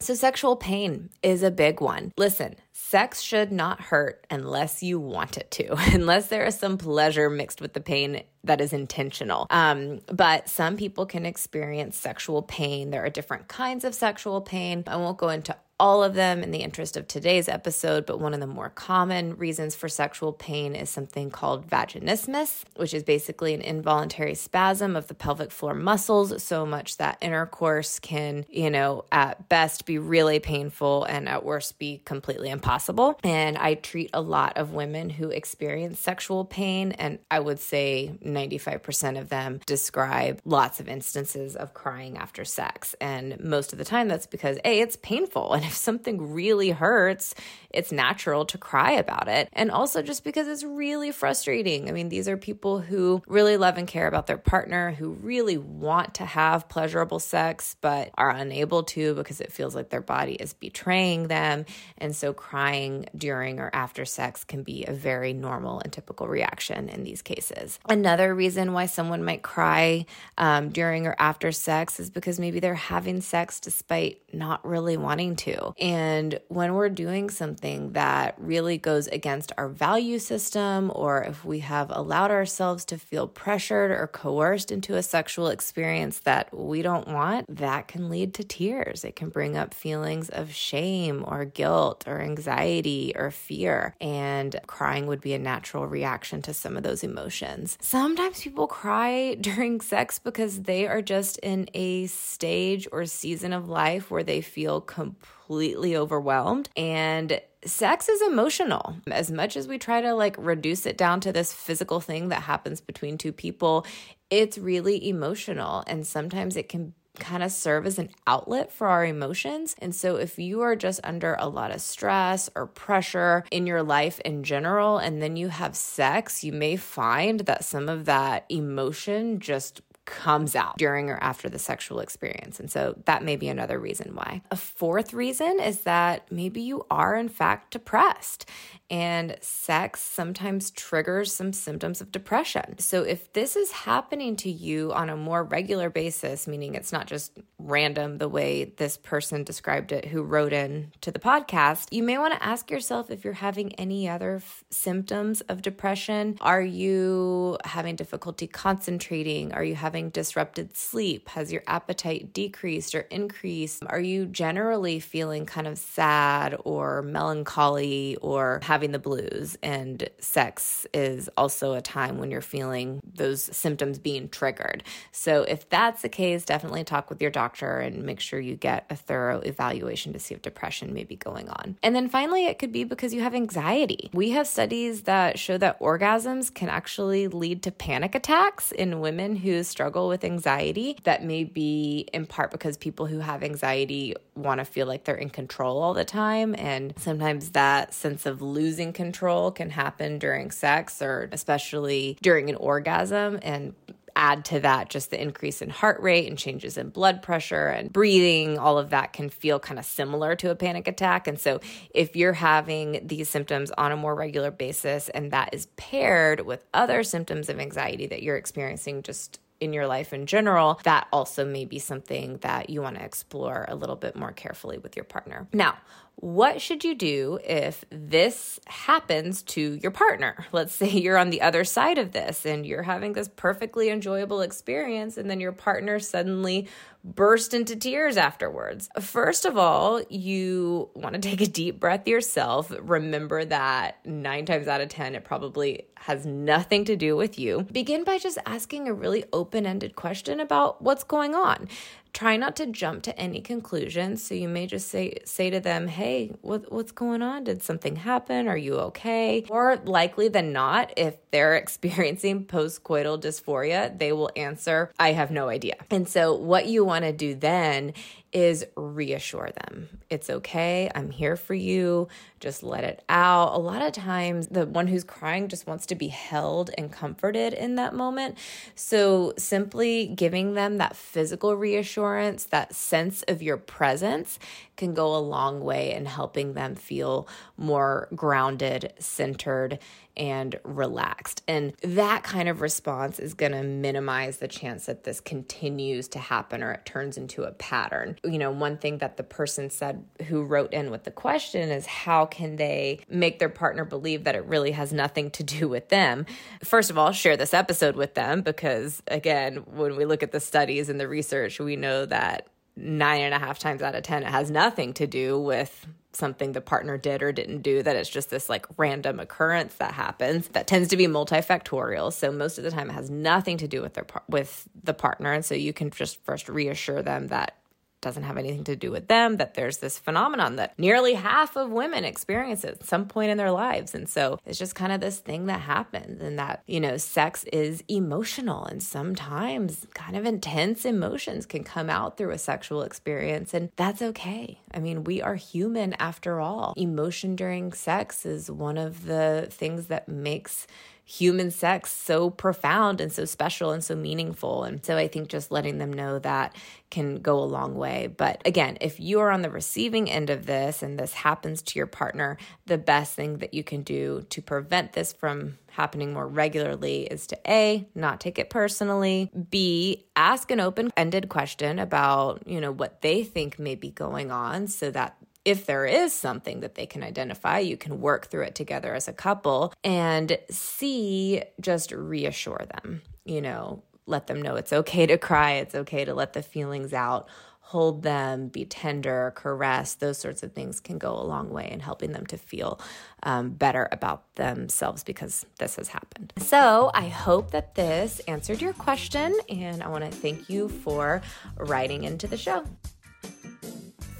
So, 0.00 0.14
sexual 0.14 0.56
pain 0.56 1.10
is 1.22 1.44
a 1.44 1.50
big 1.52 1.80
one. 1.80 2.10
Listen, 2.16 2.56
sex 2.72 3.20
should 3.20 3.52
not 3.52 3.80
hurt 3.80 4.26
unless 4.30 4.82
you 4.82 4.98
want 4.98 5.38
it 5.38 5.48
to, 5.52 5.76
unless 5.94 6.26
there 6.26 6.44
is 6.44 6.58
some 6.58 6.76
pleasure 6.76 7.30
mixed 7.30 7.60
with 7.60 7.72
the 7.72 7.80
pain 7.80 8.24
that 8.42 8.60
is 8.60 8.72
intentional. 8.72 9.46
Um, 9.50 10.00
but 10.12 10.48
some 10.48 10.76
people 10.76 11.06
can 11.06 11.24
experience 11.24 11.96
sexual 11.96 12.42
pain. 12.42 12.90
There 12.90 13.04
are 13.04 13.10
different 13.10 13.46
kinds 13.46 13.84
of 13.84 13.94
sexual 13.94 14.40
pain. 14.40 14.82
I 14.88 14.96
won't 14.96 15.18
go 15.18 15.28
into 15.28 15.56
all 15.82 16.04
of 16.04 16.14
them 16.14 16.44
in 16.44 16.52
the 16.52 16.60
interest 16.60 16.96
of 16.96 17.08
today's 17.08 17.48
episode, 17.48 18.06
but 18.06 18.20
one 18.20 18.32
of 18.32 18.38
the 18.38 18.46
more 18.46 18.70
common 18.70 19.36
reasons 19.36 19.74
for 19.74 19.88
sexual 19.88 20.32
pain 20.32 20.76
is 20.76 20.88
something 20.88 21.28
called 21.28 21.68
vaginismus, 21.68 22.62
which 22.76 22.94
is 22.94 23.02
basically 23.02 23.52
an 23.52 23.60
involuntary 23.60 24.36
spasm 24.36 24.94
of 24.94 25.08
the 25.08 25.14
pelvic 25.14 25.50
floor 25.50 25.74
muscles, 25.74 26.40
so 26.40 26.64
much 26.64 26.98
that 26.98 27.18
intercourse 27.20 27.98
can, 27.98 28.46
you 28.48 28.70
know, 28.70 29.04
at 29.10 29.48
best 29.48 29.84
be 29.84 29.98
really 29.98 30.38
painful 30.38 31.02
and 31.02 31.28
at 31.28 31.44
worst 31.44 31.80
be 31.80 32.00
completely 32.04 32.48
impossible. 32.48 33.18
And 33.24 33.58
I 33.58 33.74
treat 33.74 34.10
a 34.14 34.20
lot 34.20 34.58
of 34.58 34.72
women 34.72 35.10
who 35.10 35.30
experience 35.30 35.98
sexual 35.98 36.44
pain, 36.44 36.92
and 36.92 37.18
I 37.28 37.40
would 37.40 37.58
say 37.58 38.16
95% 38.24 39.18
of 39.18 39.30
them 39.30 39.58
describe 39.66 40.40
lots 40.44 40.78
of 40.78 40.88
instances 40.88 41.56
of 41.56 41.74
crying 41.74 42.18
after 42.18 42.44
sex. 42.44 42.94
And 43.00 43.40
most 43.40 43.72
of 43.72 43.80
the 43.80 43.84
time, 43.84 44.06
that's 44.06 44.28
because 44.28 44.58
A, 44.64 44.78
it's 44.78 44.94
painful. 44.94 45.54
And 45.54 45.71
if 45.72 45.78
something 45.78 46.32
really 46.32 46.70
hurts, 46.70 47.34
it's 47.70 47.90
natural 47.90 48.44
to 48.44 48.58
cry 48.58 48.92
about 48.92 49.28
it. 49.28 49.48
And 49.54 49.70
also 49.70 50.02
just 50.02 50.24
because 50.24 50.46
it's 50.46 50.62
really 50.62 51.10
frustrating. 51.10 51.88
I 51.88 51.92
mean, 51.92 52.10
these 52.10 52.28
are 52.28 52.36
people 52.36 52.80
who 52.80 53.22
really 53.26 53.56
love 53.56 53.78
and 53.78 53.88
care 53.88 54.06
about 54.06 54.26
their 54.26 54.36
partner, 54.36 54.92
who 54.92 55.10
really 55.10 55.56
want 55.56 56.14
to 56.16 56.26
have 56.26 56.68
pleasurable 56.68 57.18
sex, 57.18 57.76
but 57.80 58.10
are 58.18 58.30
unable 58.30 58.82
to 58.84 59.14
because 59.14 59.40
it 59.40 59.50
feels 59.50 59.74
like 59.74 59.88
their 59.88 60.02
body 60.02 60.34
is 60.34 60.52
betraying 60.52 61.28
them. 61.28 61.64
And 61.96 62.14
so 62.14 62.34
crying 62.34 63.06
during 63.16 63.58
or 63.58 63.70
after 63.72 64.04
sex 64.04 64.44
can 64.44 64.62
be 64.62 64.84
a 64.84 64.92
very 64.92 65.32
normal 65.32 65.80
and 65.80 65.90
typical 65.92 66.28
reaction 66.28 66.90
in 66.90 67.02
these 67.02 67.22
cases. 67.22 67.78
Another 67.88 68.34
reason 68.34 68.74
why 68.74 68.86
someone 68.86 69.24
might 69.24 69.42
cry 69.42 70.04
um, 70.36 70.68
during 70.68 71.06
or 71.06 71.16
after 71.18 71.50
sex 71.50 71.98
is 71.98 72.10
because 72.10 72.38
maybe 72.38 72.60
they're 72.60 72.74
having 72.74 73.22
sex 73.22 73.58
despite 73.60 74.20
not 74.34 74.66
really 74.66 74.98
wanting 74.98 75.36
to. 75.36 75.61
And 75.80 76.38
when 76.48 76.74
we're 76.74 76.88
doing 76.88 77.30
something 77.30 77.92
that 77.92 78.34
really 78.38 78.78
goes 78.78 79.06
against 79.08 79.52
our 79.56 79.68
value 79.68 80.18
system, 80.18 80.90
or 80.94 81.22
if 81.22 81.44
we 81.44 81.60
have 81.60 81.90
allowed 81.90 82.30
ourselves 82.30 82.84
to 82.86 82.98
feel 82.98 83.26
pressured 83.26 83.90
or 83.90 84.06
coerced 84.06 84.70
into 84.70 84.96
a 84.96 85.02
sexual 85.02 85.48
experience 85.48 86.20
that 86.20 86.56
we 86.56 86.82
don't 86.82 87.08
want, 87.08 87.46
that 87.56 87.88
can 87.88 88.08
lead 88.08 88.34
to 88.34 88.44
tears. 88.44 89.04
It 89.04 89.16
can 89.16 89.28
bring 89.28 89.56
up 89.56 89.74
feelings 89.74 90.28
of 90.28 90.52
shame 90.52 91.24
or 91.26 91.44
guilt 91.44 92.04
or 92.06 92.20
anxiety 92.20 93.12
or 93.16 93.30
fear. 93.30 93.94
And 94.00 94.58
crying 94.66 95.06
would 95.06 95.20
be 95.20 95.34
a 95.34 95.38
natural 95.38 95.86
reaction 95.86 96.42
to 96.42 96.54
some 96.54 96.76
of 96.76 96.82
those 96.82 97.04
emotions. 97.04 97.78
Sometimes 97.80 98.42
people 98.42 98.66
cry 98.66 99.34
during 99.40 99.80
sex 99.80 100.18
because 100.18 100.62
they 100.62 100.86
are 100.86 101.02
just 101.02 101.38
in 101.38 101.68
a 101.74 102.06
stage 102.06 102.88
or 102.92 103.06
season 103.06 103.52
of 103.52 103.68
life 103.68 104.10
where 104.10 104.22
they 104.22 104.40
feel 104.40 104.80
completely 104.80 105.32
completely 105.52 105.94
overwhelmed. 105.94 106.70
And 106.78 107.38
sex 107.62 108.08
is 108.08 108.22
emotional. 108.22 108.96
As 109.10 109.30
much 109.30 109.54
as 109.54 109.68
we 109.68 109.76
try 109.76 110.00
to 110.00 110.14
like 110.14 110.34
reduce 110.38 110.86
it 110.86 110.96
down 110.96 111.20
to 111.20 111.32
this 111.32 111.52
physical 111.52 112.00
thing 112.00 112.28
that 112.28 112.42
happens 112.42 112.80
between 112.80 113.18
two 113.18 113.32
people, 113.32 113.84
it's 114.30 114.56
really 114.56 115.06
emotional. 115.06 115.84
And 115.86 116.06
sometimes 116.06 116.56
it 116.56 116.70
can 116.70 116.94
kind 117.18 117.42
of 117.42 117.52
serve 117.52 117.84
as 117.84 117.98
an 117.98 118.08
outlet 118.26 118.72
for 118.72 118.88
our 118.88 119.04
emotions. 119.04 119.76
And 119.78 119.94
so, 119.94 120.16
if 120.16 120.38
you 120.38 120.62
are 120.62 120.74
just 120.74 121.00
under 121.04 121.36
a 121.38 121.48
lot 121.48 121.70
of 121.70 121.82
stress 121.82 122.48
or 122.56 122.66
pressure 122.66 123.44
in 123.50 123.66
your 123.66 123.82
life 123.82 124.18
in 124.20 124.44
general, 124.44 124.96
and 124.96 125.20
then 125.20 125.36
you 125.36 125.48
have 125.48 125.76
sex, 125.76 126.42
you 126.42 126.54
may 126.54 126.76
find 126.76 127.40
that 127.40 127.64
some 127.64 127.90
of 127.90 128.06
that 128.06 128.46
emotion 128.48 129.38
just 129.38 129.82
comes 130.04 130.56
out 130.56 130.78
during 130.78 131.10
or 131.10 131.16
after 131.18 131.48
the 131.48 131.58
sexual 131.58 132.00
experience. 132.00 132.58
And 132.58 132.70
so 132.70 132.94
that 133.04 133.22
may 133.22 133.36
be 133.36 133.48
another 133.48 133.78
reason 133.78 134.14
why. 134.14 134.42
A 134.50 134.56
fourth 134.56 135.12
reason 135.12 135.60
is 135.60 135.80
that 135.80 136.30
maybe 136.30 136.60
you 136.60 136.84
are, 136.90 137.16
in 137.16 137.28
fact, 137.28 137.72
depressed 137.72 138.48
and 138.92 139.38
sex 139.40 140.00
sometimes 140.00 140.70
triggers 140.70 141.32
some 141.32 141.54
symptoms 141.54 142.02
of 142.02 142.12
depression. 142.12 142.78
So 142.78 143.04
if 143.04 143.32
this 143.32 143.56
is 143.56 143.72
happening 143.72 144.36
to 144.36 144.50
you 144.50 144.92
on 144.92 145.08
a 145.08 145.16
more 145.16 145.42
regular 145.42 145.88
basis, 145.88 146.46
meaning 146.46 146.74
it's 146.74 146.92
not 146.92 147.06
just 147.06 147.32
random 147.58 148.18
the 148.18 148.28
way 148.28 148.64
this 148.64 148.98
person 148.98 149.44
described 149.44 149.92
it 149.92 150.04
who 150.04 150.22
wrote 150.22 150.52
in 150.52 150.92
to 151.00 151.10
the 151.10 151.18
podcast, 151.18 151.88
you 151.90 152.02
may 152.02 152.18
want 152.18 152.34
to 152.34 152.44
ask 152.44 152.70
yourself 152.70 153.10
if 153.10 153.24
you're 153.24 153.32
having 153.32 153.72
any 153.76 154.10
other 154.10 154.36
f- 154.36 154.62
symptoms 154.68 155.40
of 155.42 155.62
depression. 155.62 156.36
Are 156.42 156.60
you 156.60 157.56
having 157.64 157.96
difficulty 157.96 158.46
concentrating? 158.46 159.54
Are 159.54 159.64
you 159.64 159.74
having 159.74 160.10
disrupted 160.10 160.76
sleep? 160.76 161.30
Has 161.30 161.50
your 161.50 161.62
appetite 161.66 162.34
decreased 162.34 162.94
or 162.94 163.00
increased? 163.00 163.82
Are 163.86 164.00
you 164.00 164.26
generally 164.26 165.00
feeling 165.00 165.46
kind 165.46 165.66
of 165.66 165.78
sad 165.78 166.56
or 166.66 167.00
melancholy 167.00 168.18
or 168.20 168.60
having 168.62 168.81
the 168.90 168.98
blues? 168.98 169.56
And 169.62 170.08
sex 170.18 170.86
is 170.92 171.30
also 171.36 171.74
a 171.74 171.80
time 171.80 172.18
when 172.18 172.32
you're 172.32 172.40
feeling 172.40 173.00
those 173.14 173.42
symptoms 173.42 174.00
being 174.00 174.28
triggered. 174.28 174.82
So, 175.12 175.44
if 175.44 175.68
that's 175.68 176.02
the 176.02 176.08
case, 176.08 176.44
definitely 176.44 176.82
talk 176.82 177.08
with 177.08 177.22
your 177.22 177.30
doctor 177.30 177.78
and 177.78 178.02
make 178.02 178.18
sure 178.18 178.40
you 178.40 178.56
get 178.56 178.86
a 178.90 178.96
thorough 178.96 179.38
evaluation 179.40 180.12
to 180.14 180.18
see 180.18 180.34
if 180.34 180.42
depression 180.42 180.92
may 180.92 181.04
be 181.04 181.16
going 181.16 181.48
on. 181.48 181.76
And 181.82 181.94
then 181.94 182.08
finally, 182.08 182.46
it 182.46 182.58
could 182.58 182.72
be 182.72 182.82
because 182.82 183.14
you 183.14 183.20
have 183.20 183.34
anxiety. 183.34 184.10
We 184.12 184.30
have 184.30 184.48
studies 184.48 185.02
that 185.02 185.38
show 185.38 185.58
that 185.58 185.78
orgasms 185.78 186.52
can 186.52 186.68
actually 186.68 187.28
lead 187.28 187.62
to 187.62 187.70
panic 187.70 188.16
attacks 188.16 188.72
in 188.72 188.98
women 188.98 189.36
who 189.36 189.62
struggle 189.62 189.92
struggle 189.92 190.08
with 190.08 190.24
anxiety 190.24 190.96
that 191.02 191.22
may 191.22 191.44
be 191.44 192.08
in 192.14 192.24
part 192.24 192.50
because 192.50 192.78
people 192.78 193.04
who 193.04 193.18
have 193.18 193.42
anxiety 193.42 194.14
want 194.34 194.58
to 194.58 194.64
feel 194.64 194.86
like 194.86 195.04
they're 195.04 195.14
in 195.14 195.28
control 195.28 195.82
all 195.82 195.92
the 195.92 196.04
time. 196.04 196.54
And 196.56 196.94
sometimes 196.96 197.50
that 197.50 197.92
sense 197.92 198.24
of 198.24 198.40
losing 198.40 198.71
control 198.92 199.50
can 199.50 199.70
happen 199.70 200.18
during 200.18 200.50
sex 200.50 201.02
or 201.02 201.28
especially 201.32 202.16
during 202.22 202.48
an 202.48 202.56
orgasm. 202.56 203.38
And 203.42 203.74
add 204.16 204.44
to 204.46 204.60
that 204.60 204.90
just 204.90 205.10
the 205.10 205.20
increase 205.20 205.62
in 205.62 205.70
heart 205.70 206.00
rate 206.00 206.28
and 206.28 206.38
changes 206.38 206.76
in 206.76 206.90
blood 206.90 207.22
pressure 207.22 207.68
and 207.68 207.92
breathing, 207.92 208.58
all 208.58 208.78
of 208.78 208.90
that 208.90 209.12
can 209.12 209.28
feel 209.30 209.58
kind 209.58 209.78
of 209.78 209.84
similar 209.84 210.34
to 210.36 210.50
a 210.50 210.54
panic 210.54 210.88
attack. 210.88 211.26
And 211.26 211.38
so, 211.38 211.60
if 211.94 212.16
you're 212.16 212.32
having 212.32 213.06
these 213.06 213.28
symptoms 213.28 213.70
on 213.72 213.92
a 213.92 213.96
more 213.96 214.14
regular 214.14 214.50
basis 214.50 215.08
and 215.08 215.30
that 215.32 215.50
is 215.52 215.66
paired 215.76 216.40
with 216.40 216.64
other 216.74 217.02
symptoms 217.02 217.48
of 217.48 217.58
anxiety 217.58 218.06
that 218.06 218.22
you're 218.22 218.36
experiencing 218.36 219.02
just 219.02 219.40
in 219.60 219.72
your 219.72 219.86
life 219.86 220.12
in 220.12 220.26
general, 220.26 220.80
that 220.82 221.06
also 221.12 221.44
may 221.44 221.64
be 221.64 221.78
something 221.78 222.36
that 222.38 222.68
you 222.68 222.82
want 222.82 222.96
to 222.96 223.04
explore 223.04 223.64
a 223.68 223.76
little 223.76 223.94
bit 223.94 224.16
more 224.16 224.32
carefully 224.32 224.76
with 224.76 224.96
your 224.96 225.04
partner. 225.04 225.46
Now, 225.52 225.78
what 226.16 226.60
should 226.60 226.84
you 226.84 226.94
do 226.94 227.38
if 227.44 227.84
this 227.90 228.60
happens 228.66 229.42
to 229.42 229.78
your 229.82 229.90
partner? 229.90 230.46
Let's 230.52 230.74
say 230.74 230.88
you're 230.88 231.18
on 231.18 231.30
the 231.30 231.42
other 231.42 231.64
side 231.64 231.98
of 231.98 232.12
this 232.12 232.46
and 232.46 232.64
you're 232.64 232.84
having 232.84 233.12
this 233.12 233.28
perfectly 233.28 233.88
enjoyable 233.88 234.40
experience, 234.40 235.16
and 235.16 235.28
then 235.28 235.40
your 235.40 235.52
partner 235.52 235.98
suddenly 235.98 236.68
burst 237.04 237.52
into 237.52 237.74
tears 237.74 238.16
afterwards. 238.16 238.88
First 239.00 239.44
of 239.44 239.56
all, 239.56 240.00
you 240.08 240.90
want 240.94 241.14
to 241.14 241.20
take 241.20 241.40
a 241.40 241.46
deep 241.46 241.80
breath 241.80 242.06
yourself. 242.06 242.72
Remember 242.80 243.44
that 243.44 244.04
nine 244.06 244.46
times 244.46 244.68
out 244.68 244.80
of 244.80 244.88
10, 244.88 245.16
it 245.16 245.24
probably 245.24 245.86
has 245.96 246.24
nothing 246.24 246.84
to 246.84 246.96
do 246.96 247.16
with 247.16 247.38
you. 247.38 247.66
Begin 247.72 248.04
by 248.04 248.18
just 248.18 248.38
asking 248.46 248.86
a 248.86 248.94
really 248.94 249.24
open 249.32 249.66
ended 249.66 249.96
question 249.96 250.38
about 250.38 250.82
what's 250.82 251.02
going 251.02 251.34
on 251.34 251.68
try 252.12 252.36
not 252.36 252.56
to 252.56 252.66
jump 252.66 253.02
to 253.04 253.18
any 253.18 253.40
conclusions. 253.40 254.22
So 254.22 254.34
you 254.34 254.48
may 254.48 254.66
just 254.66 254.88
say 254.88 255.18
say 255.24 255.50
to 255.50 255.60
them 255.60 255.88
hey 255.88 256.32
what, 256.40 256.70
what's 256.72 256.92
going 256.92 257.22
on? 257.22 257.44
Did 257.44 257.62
something 257.62 257.96
happen? 257.96 258.48
Are 258.48 258.56
you 258.56 258.74
okay? 258.76 259.44
More 259.48 259.76
likely 259.84 260.28
than 260.28 260.52
not 260.52 260.92
if 260.96 261.16
they're 261.30 261.56
experiencing 261.62 262.44
postcoital 262.44 263.20
dysphoria 263.20 263.98
they 263.98 264.12
will 264.12 264.30
answer 264.36 264.92
i 264.98 265.12
have 265.12 265.30
no 265.30 265.48
idea. 265.48 265.76
And 265.90 266.08
so 266.08 266.34
what 266.34 266.66
you 266.66 266.84
want 266.84 267.04
to 267.04 267.12
do 267.12 267.34
then 267.34 267.94
is 268.32 268.64
reassure 268.76 269.50
them. 269.66 269.88
It's 270.08 270.30
okay. 270.30 270.90
I'm 270.94 271.10
here 271.10 271.36
for 271.36 271.54
you. 271.54 272.08
Just 272.40 272.62
let 272.62 272.82
it 272.84 273.04
out. 273.08 273.54
A 273.54 273.58
lot 273.58 273.82
of 273.82 273.92
times, 273.92 274.48
the 274.48 274.66
one 274.66 274.86
who's 274.86 275.04
crying 275.04 275.48
just 275.48 275.66
wants 275.66 275.86
to 275.86 275.94
be 275.94 276.08
held 276.08 276.70
and 276.78 276.90
comforted 276.90 277.52
in 277.52 277.74
that 277.76 277.94
moment. 277.94 278.38
So, 278.74 279.34
simply 279.36 280.06
giving 280.06 280.54
them 280.54 280.78
that 280.78 280.96
physical 280.96 281.56
reassurance, 281.56 282.44
that 282.44 282.74
sense 282.74 283.22
of 283.28 283.42
your 283.42 283.58
presence, 283.58 284.38
can 284.76 284.94
go 284.94 285.14
a 285.14 285.18
long 285.18 285.60
way 285.60 285.92
in 285.92 286.06
helping 286.06 286.54
them 286.54 286.74
feel 286.74 287.28
more 287.56 288.08
grounded, 288.14 288.92
centered, 288.98 289.78
and 290.16 290.58
relaxed. 290.64 291.42
And 291.48 291.72
that 291.82 292.22
kind 292.22 292.48
of 292.48 292.60
response 292.60 293.18
is 293.18 293.34
going 293.34 293.52
to 293.52 293.62
minimize 293.62 294.38
the 294.38 294.48
chance 294.48 294.86
that 294.86 295.04
this 295.04 295.20
continues 295.20 296.08
to 296.08 296.18
happen 296.18 296.62
or 296.62 296.72
it 296.72 296.84
turns 296.84 297.16
into 297.16 297.44
a 297.44 297.52
pattern. 297.52 298.18
You 298.24 298.38
know, 298.38 298.50
one 298.50 298.78
thing 298.78 298.98
that 298.98 299.16
the 299.16 299.22
person 299.22 299.70
said 299.70 300.04
who 300.28 300.42
wrote 300.42 300.72
in 300.72 300.90
with 300.90 301.04
the 301.04 301.10
question 301.10 301.70
is 301.70 301.86
how 301.86 302.26
can 302.26 302.56
they 302.56 303.00
make 303.08 303.38
their 303.38 303.48
partner 303.48 303.84
believe 303.84 304.24
that 304.24 304.34
it 304.34 304.44
really 304.44 304.72
has 304.72 304.92
nothing 304.92 305.30
to 305.32 305.42
do 305.42 305.68
with 305.68 305.88
them? 305.88 306.26
First 306.62 306.90
of 306.90 306.98
all, 306.98 307.12
share 307.12 307.36
this 307.36 307.54
episode 307.54 307.96
with 307.96 308.14
them 308.14 308.42
because, 308.42 309.02
again, 309.06 309.56
when 309.66 309.96
we 309.96 310.04
look 310.04 310.22
at 310.22 310.32
the 310.32 310.40
studies 310.40 310.88
and 310.88 311.00
the 311.00 311.08
research, 311.08 311.58
we 311.58 311.76
know 311.76 312.06
that 312.06 312.48
nine 312.76 313.20
and 313.20 313.34
a 313.34 313.38
half 313.38 313.58
times 313.58 313.82
out 313.82 313.94
of 313.94 314.02
10, 314.02 314.22
it 314.22 314.26
has 314.26 314.50
nothing 314.50 314.92
to 314.94 315.06
do 315.06 315.38
with 315.38 315.86
something 316.14 316.52
the 316.52 316.60
partner 316.60 316.98
did 316.98 317.22
or 317.22 317.32
didn't 317.32 317.62
do 317.62 317.82
that 317.82 317.96
it's 317.96 318.08
just 318.08 318.28
this 318.28 318.48
like 318.48 318.66
random 318.76 319.18
occurrence 319.18 319.74
that 319.76 319.94
happens 319.94 320.48
that 320.48 320.66
tends 320.66 320.88
to 320.88 320.96
be 320.96 321.06
multifactorial. 321.06 322.12
So 322.12 322.30
most 322.30 322.58
of 322.58 322.64
the 322.64 322.70
time 322.70 322.90
it 322.90 322.92
has 322.92 323.08
nothing 323.08 323.56
to 323.58 323.68
do 323.68 323.80
with 323.80 323.94
their 323.94 324.06
with 324.28 324.68
the 324.82 324.94
partner. 324.94 325.32
And 325.32 325.44
so 325.44 325.54
you 325.54 325.72
can 325.72 325.90
just 325.90 326.22
first 326.24 326.48
reassure 326.48 327.02
them 327.02 327.28
that 327.28 327.56
doesn't 328.02 328.24
have 328.24 328.36
anything 328.36 328.64
to 328.64 328.76
do 328.76 328.90
with 328.90 329.08
them, 329.08 329.38
that 329.38 329.54
there's 329.54 329.78
this 329.78 329.98
phenomenon 329.98 330.56
that 330.56 330.78
nearly 330.78 331.14
half 331.14 331.56
of 331.56 331.70
women 331.70 332.04
experience 332.04 332.64
at 332.64 332.84
some 332.84 333.06
point 333.06 333.30
in 333.30 333.38
their 333.38 333.50
lives. 333.50 333.94
And 333.94 334.08
so 334.08 334.38
it's 334.44 334.58
just 334.58 334.74
kind 334.74 334.92
of 334.92 335.00
this 335.00 335.18
thing 335.18 335.46
that 335.46 335.60
happens, 335.60 336.20
and 336.20 336.38
that, 336.38 336.62
you 336.66 336.80
know, 336.80 336.98
sex 336.98 337.44
is 337.44 337.82
emotional, 337.88 338.64
and 338.66 338.82
sometimes 338.82 339.86
kind 339.94 340.16
of 340.16 340.26
intense 340.26 340.84
emotions 340.84 341.46
can 341.46 341.64
come 341.64 341.88
out 341.88 342.16
through 342.16 342.32
a 342.32 342.38
sexual 342.38 342.82
experience, 342.82 343.54
and 343.54 343.70
that's 343.76 344.02
okay. 344.02 344.60
I 344.74 344.80
mean, 344.80 345.04
we 345.04 345.22
are 345.22 345.36
human 345.36 345.94
after 345.94 346.40
all. 346.40 346.74
Emotion 346.76 347.36
during 347.36 347.72
sex 347.72 348.26
is 348.26 348.50
one 348.50 348.76
of 348.76 349.06
the 349.06 349.46
things 349.50 349.86
that 349.86 350.08
makes 350.08 350.66
human 351.12 351.50
sex 351.50 351.92
so 351.92 352.30
profound 352.30 352.98
and 352.98 353.12
so 353.12 353.26
special 353.26 353.70
and 353.70 353.84
so 353.84 353.94
meaningful. 353.94 354.64
And 354.64 354.82
so 354.82 354.96
I 354.96 355.08
think 355.08 355.28
just 355.28 355.52
letting 355.52 355.76
them 355.76 355.92
know 355.92 356.18
that 356.20 356.56
can 356.90 357.16
go 357.16 357.38
a 357.38 357.44
long 357.44 357.74
way. 357.74 358.06
But 358.06 358.40
again, 358.46 358.78
if 358.80 358.98
you 358.98 359.20
are 359.20 359.30
on 359.30 359.42
the 359.42 359.50
receiving 359.50 360.10
end 360.10 360.30
of 360.30 360.46
this 360.46 360.82
and 360.82 360.98
this 360.98 361.12
happens 361.12 361.60
to 361.62 361.78
your 361.78 361.86
partner, 361.86 362.38
the 362.64 362.78
best 362.78 363.14
thing 363.14 363.38
that 363.38 363.52
you 363.52 363.62
can 363.62 363.82
do 363.82 364.22
to 364.30 364.40
prevent 364.40 364.94
this 364.94 365.12
from 365.12 365.58
happening 365.72 366.14
more 366.14 366.26
regularly 366.26 367.02
is 367.02 367.26
to 367.26 367.38
A, 367.46 367.86
not 367.94 368.18
take 368.18 368.38
it 368.38 368.48
personally, 368.48 369.30
B, 369.50 370.06
ask 370.16 370.50
an 370.50 370.60
open-ended 370.60 371.28
question 371.28 371.78
about, 371.78 372.46
you 372.46 372.60
know, 372.60 372.72
what 372.72 373.02
they 373.02 373.22
think 373.22 373.58
may 373.58 373.74
be 373.74 373.90
going 373.90 374.30
on 374.30 374.66
so 374.66 374.90
that 374.90 375.16
if 375.44 375.66
there 375.66 375.86
is 375.86 376.12
something 376.12 376.60
that 376.60 376.74
they 376.74 376.86
can 376.86 377.02
identify, 377.02 377.58
you 377.58 377.76
can 377.76 378.00
work 378.00 378.26
through 378.26 378.44
it 378.44 378.54
together 378.54 378.94
as 378.94 379.08
a 379.08 379.12
couple. 379.12 379.72
And 379.82 380.38
C, 380.50 381.42
just 381.60 381.92
reassure 381.92 382.64
them, 382.70 383.02
you 383.24 383.40
know, 383.40 383.82
let 384.06 384.26
them 384.26 384.42
know 384.42 384.56
it's 384.56 384.72
okay 384.72 385.06
to 385.06 385.18
cry, 385.18 385.52
it's 385.52 385.74
okay 385.74 386.04
to 386.04 386.14
let 386.14 386.32
the 386.32 386.42
feelings 386.42 386.92
out. 386.92 387.28
Hold 387.66 388.02
them, 388.02 388.48
be 388.48 388.66
tender, 388.66 389.32
caress, 389.34 389.94
those 389.94 390.18
sorts 390.18 390.42
of 390.42 390.52
things 390.52 390.78
can 390.78 390.98
go 390.98 391.14
a 391.14 391.24
long 391.24 391.48
way 391.48 391.70
in 391.70 391.80
helping 391.80 392.12
them 392.12 392.26
to 392.26 392.36
feel 392.36 392.78
um, 393.22 393.50
better 393.50 393.88
about 393.90 394.34
themselves 394.34 395.02
because 395.02 395.46
this 395.58 395.76
has 395.76 395.88
happened. 395.88 396.34
So, 396.36 396.90
I 396.92 397.08
hope 397.08 397.52
that 397.52 397.74
this 397.74 398.20
answered 398.28 398.60
your 398.60 398.74
question, 398.74 399.34
and 399.48 399.82
I 399.82 399.88
want 399.88 400.04
to 400.04 400.10
thank 400.10 400.50
you 400.50 400.68
for 400.68 401.22
writing 401.56 402.04
into 402.04 402.26
the 402.26 402.36
show. 402.36 402.64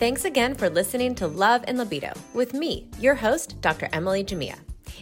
Thanks 0.02 0.24
again 0.24 0.56
for 0.56 0.68
listening 0.68 1.14
to 1.14 1.28
Love 1.28 1.62
and 1.68 1.78
Libido 1.78 2.12
with 2.34 2.54
me, 2.54 2.88
your 2.98 3.14
host, 3.14 3.60
Dr. 3.60 3.88
Emily 3.92 4.24
Jamea. 4.24 4.56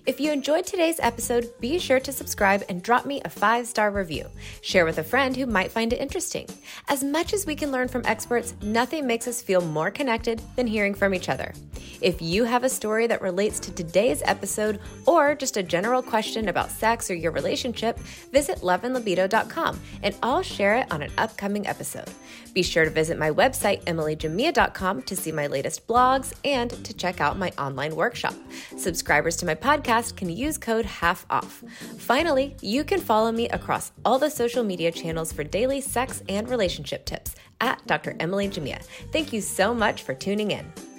If 0.07 0.19
you 0.19 0.33
enjoyed 0.33 0.67
today's 0.67 0.99
episode, 1.01 1.53
be 1.61 1.79
sure 1.79 2.01
to 2.01 2.13
subscribe 2.13 2.65
and 2.69 2.83
drop 2.83 3.05
me 3.05 3.21
a 3.25 3.29
five 3.29 3.67
star 3.67 3.91
review. 3.91 4.27
Share 4.63 4.85
with 4.85 4.99
a 4.99 5.05
friend 5.05 5.37
who 5.37 5.47
might 5.47 5.71
find 5.71 5.93
it 5.93 6.01
interesting. 6.01 6.47
As 6.89 7.05
much 7.05 7.33
as 7.33 7.47
we 7.47 7.55
can 7.55 7.71
learn 7.71 7.89
from 7.89 8.03
experts, 8.07 8.55
nothing 8.63 9.07
makes 9.07 9.29
us 9.29 9.43
feel 9.43 9.61
more 9.61 9.91
connected 9.91 10.41
than 10.57 10.67
hearing 10.67 10.95
from 10.95 11.15
each 11.15 11.29
other. 11.29 11.53
If 12.01 12.23
you 12.23 12.45
have 12.45 12.65
a 12.65 12.69
story 12.69 13.07
that 13.09 13.21
relates 13.21 13.61
to 13.61 13.73
today's 13.73 14.23
episode 14.25 14.81
or 15.07 15.35
just 15.35 15.59
a 15.59 15.63
general 15.63 16.03
question 16.03 16.49
about 16.49 16.71
sex 16.71 17.11
or 17.11 17.15
your 17.15 17.33
relationship, 17.33 17.99
visit 18.33 18.59
loveandlibido.com 18.61 19.81
and 20.03 20.17
I'll 20.23 20.43
share 20.43 20.77
it 20.77 20.91
on 20.91 21.03
an 21.03 21.13
upcoming 21.19 21.67
episode. 21.67 22.09
Be 22.55 22.63
sure 22.63 22.85
to 22.85 22.91
visit 22.91 23.19
my 23.19 23.31
website, 23.31 23.85
emilyjamea.com, 23.85 25.03
to 25.03 25.17
see 25.17 25.31
my 25.31 25.47
latest 25.47 25.87
blogs 25.87 26.33
and 26.45 26.71
to 26.71 26.95
check 26.95 27.21
out 27.21 27.39
my 27.39 27.53
online 27.59 27.95
workshop. 27.95 28.35
Subscribers 28.77 29.37
to 29.37 29.47
my 29.47 29.55
podcast 29.91 30.17
can 30.17 30.29
use 30.31 30.57
code 30.57 30.85
half 30.85 31.27
off. 31.31 31.65
Finally, 31.99 32.57
you 32.61 32.85
can 32.85 33.01
follow 33.01 33.33
me 33.33 33.49
across 33.49 33.93
all 34.05 34.19
the 34.19 34.31
social 34.31 34.63
media 34.63 34.93
channels 34.93 35.33
for 35.33 35.45
daily 35.45 35.81
sex 35.81 36.23
and 36.29 36.49
relationship 36.49 37.05
tips 37.05 37.35
at 37.61 37.85
Dr. 37.87 38.17
Emily 38.21 38.49
Jamea. 38.49 38.83
Thank 39.13 39.33
you 39.33 39.41
so 39.41 39.75
much 39.75 40.03
for 40.03 40.15
tuning 40.15 40.53
in. 40.53 40.90